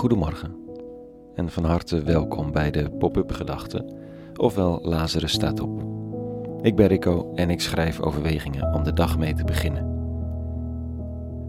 [0.00, 0.56] Goedemorgen
[1.34, 3.96] en van harte welkom bij de Pop-up Gedachten,
[4.36, 5.84] ofwel Lazarus staat op.
[6.62, 9.86] Ik ben Rico en ik schrijf overwegingen om de dag mee te beginnen.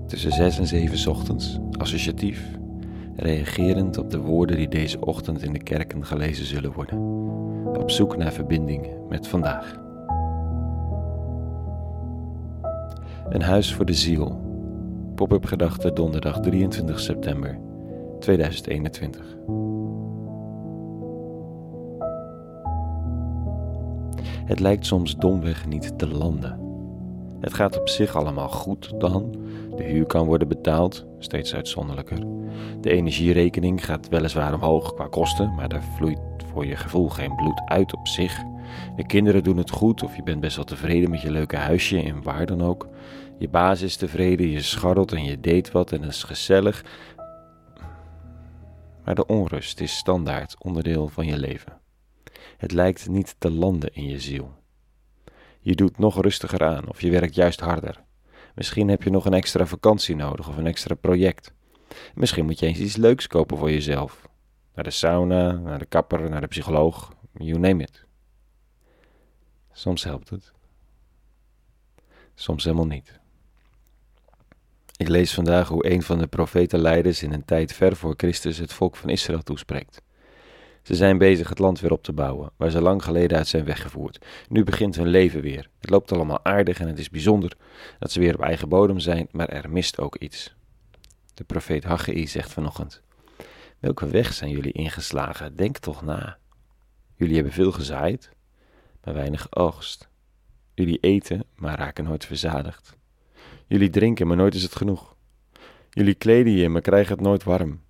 [0.07, 2.57] Tussen 6 en 7 ochtends, associatief,
[3.15, 6.99] reagerend op de woorden die deze ochtend in de kerken gelezen zullen worden,
[7.77, 9.79] op zoek naar verbinding met vandaag.
[13.29, 14.49] Een huis voor de ziel.
[15.15, 17.69] Pop-up gedachte donderdag 23 september
[18.21, 19.25] 2021.
[24.45, 26.59] Het lijkt soms domweg niet te landen.
[27.39, 29.35] Het gaat op zich allemaal goed dan.
[29.75, 32.19] De huur kan worden betaald, steeds uitzonderlijker.
[32.81, 36.19] De energierekening gaat weliswaar omhoog qua kosten, maar daar vloeit
[36.53, 38.43] voor je gevoel geen bloed uit op zich.
[38.95, 42.03] De kinderen doen het goed of je bent best wel tevreden met je leuke huisje
[42.03, 42.87] in waar dan ook.
[43.37, 46.83] Je baas is tevreden, je scharrelt en je deed wat en het is gezellig.
[49.05, 51.79] Maar de onrust is standaard onderdeel van je leven.
[52.57, 54.53] Het lijkt niet te landen in je ziel.
[55.59, 58.03] Je doet nog rustiger aan of je werkt juist harder.
[58.55, 61.53] Misschien heb je nog een extra vakantie nodig of een extra project.
[62.15, 64.29] Misschien moet je eens iets leuks kopen voor jezelf.
[64.75, 68.05] Naar de sauna, naar de kapper, naar de psycholoog, you name it.
[69.71, 70.51] Soms helpt het.
[72.35, 73.20] Soms helemaal niet.
[75.01, 78.73] Ik lees vandaag hoe een van de profetenleiders in een tijd ver voor Christus het
[78.73, 80.01] volk van Israël toespreekt.
[80.81, 83.65] Ze zijn bezig het land weer op te bouwen, waar ze lang geleden uit zijn
[83.65, 84.25] weggevoerd.
[84.49, 85.69] Nu begint hun leven weer.
[85.79, 87.57] Het loopt allemaal aardig en het is bijzonder
[87.99, 90.55] dat ze weer op eigen bodem zijn, maar er mist ook iets.
[91.33, 93.01] De profeet Haggai zegt vanochtend:
[93.79, 95.55] Welke weg zijn jullie ingeslagen?
[95.55, 96.37] Denk toch na.
[97.15, 98.29] Jullie hebben veel gezaaid,
[99.03, 100.09] maar weinig oogst.
[100.73, 102.99] Jullie eten, maar raken nooit verzadigd.
[103.67, 105.15] Jullie drinken, maar nooit is het genoeg.
[105.89, 107.81] Jullie kleden je, maar krijgen het nooit warm.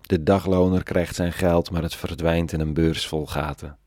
[0.00, 3.78] De dagloner krijgt zijn geld, maar het verdwijnt in een beurs vol gaten.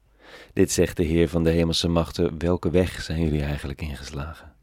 [0.54, 4.54] Dit zegt de Heer van de hemelse machten: welke weg zijn jullie eigenlijk ingeslagen?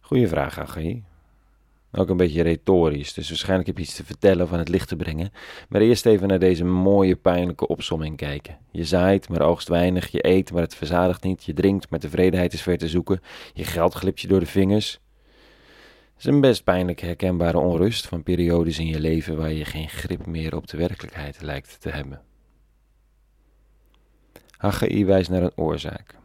[0.00, 1.04] Goeie vraag, Aggie.
[1.92, 4.88] Ook een beetje retorisch, dus waarschijnlijk heb je iets te vertellen of aan het licht
[4.88, 5.32] te brengen.
[5.68, 8.58] Maar eerst even naar deze mooie, pijnlijke opsomming kijken.
[8.70, 10.08] Je zaait, maar oogst weinig.
[10.08, 11.44] Je eet, maar het verzadigt niet.
[11.44, 13.20] Je drinkt, maar tevredenheid is ver te zoeken.
[13.52, 15.00] Je geld glipt je door de vingers.
[16.14, 19.88] Het is een best pijnlijk herkenbare onrust van periodes in je leven waar je geen
[19.88, 22.20] grip meer op de werkelijkheid lijkt te hebben.
[24.56, 26.18] Haggai wijst naar een oorzaak.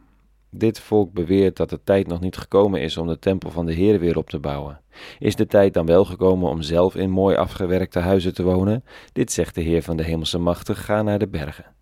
[0.50, 3.72] Dit volk beweert dat de tijd nog niet gekomen is om de tempel van de
[3.72, 4.80] Heer weer op te bouwen.
[5.18, 8.84] Is de tijd dan wel gekomen om zelf in mooi afgewerkte huizen te wonen?
[9.12, 11.74] Dit zegt de Heer van de hemelse machten: ga naar de bergen.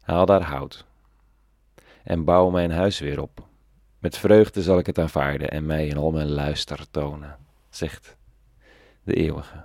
[0.00, 0.86] Haal daar hout
[2.04, 3.46] en bouw mijn huis weer op.
[3.98, 7.36] Met vreugde zal ik het aanvaarden en mij in al mijn luister tonen,
[7.70, 8.16] zegt
[9.04, 9.64] de eeuwige.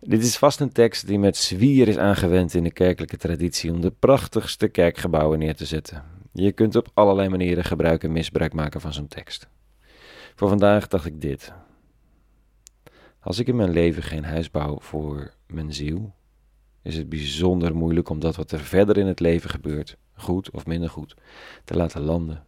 [0.00, 3.80] Dit is vast een tekst die met zwier is aangewend in de kerkelijke traditie om
[3.80, 6.04] de prachtigste kerkgebouwen neer te zetten.
[6.32, 9.48] Je kunt op allerlei manieren gebruik en misbruik maken van zo'n tekst.
[10.34, 11.52] Voor vandaag dacht ik dit.
[13.20, 16.14] Als ik in mijn leven geen huis bouw voor mijn ziel,
[16.82, 20.66] is het bijzonder moeilijk om dat wat er verder in het leven gebeurt, goed of
[20.66, 21.14] minder goed,
[21.64, 22.44] te laten landen.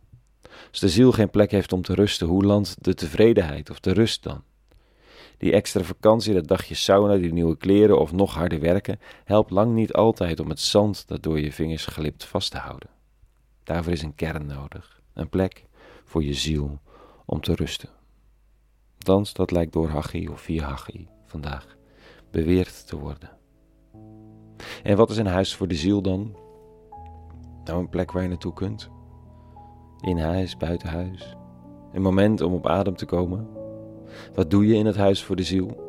[0.70, 3.92] Als de ziel geen plek heeft om te rusten, hoe landt de tevredenheid of de
[3.92, 4.42] rust dan?
[5.38, 9.74] Die extra vakantie, dat dagje sauna, die nieuwe kleren of nog harder werken, helpt lang
[9.74, 12.88] niet altijd om het zand dat door je vingers glipt vast te houden.
[13.62, 15.64] Daarvoor is een kern nodig, een plek
[16.04, 16.80] voor je ziel
[17.24, 17.88] om te rusten.
[18.98, 21.76] Dans dat lijkt door Haggai of via Haggai vandaag
[22.30, 23.30] beweerd te worden.
[24.82, 26.36] En wat is een huis voor de ziel dan?
[27.64, 28.90] Nou, een plek waar je naartoe kunt.
[30.00, 31.36] In huis, buiten huis.
[31.92, 33.57] Een moment om op adem te komen.
[34.34, 35.86] Wat doe je in het huis voor de ziel?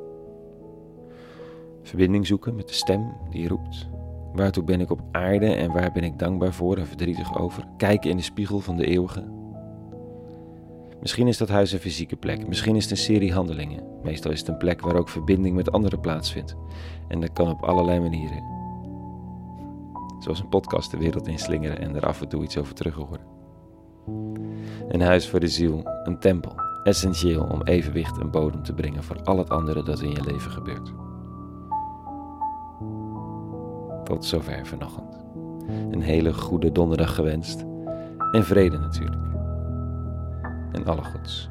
[1.83, 3.89] Verbinding zoeken met de stem die roept.
[4.33, 7.63] Waartoe ben ik op aarde en waar ben ik dankbaar voor en verdrietig over?
[7.77, 9.23] Kijken in de spiegel van de eeuwige.
[11.01, 13.83] Misschien is dat huis een fysieke plek, misschien is het een serie handelingen.
[14.03, 16.55] Meestal is het een plek waar ook verbinding met anderen plaatsvindt.
[17.07, 18.43] En dat kan op allerlei manieren.
[20.19, 23.21] Zoals een podcast de wereld inslingeren en er af en toe iets over terug horen.
[24.87, 26.53] Een huis voor de ziel, een tempel,
[26.83, 30.51] essentieel om evenwicht en bodem te brengen voor al het andere dat in je leven
[30.51, 30.93] gebeurt.
[34.03, 35.17] Tot zover vanochtend.
[35.67, 37.65] Een hele goede donderdag gewenst.
[38.31, 39.21] En vrede natuurlijk.
[40.71, 41.49] En alle goeds.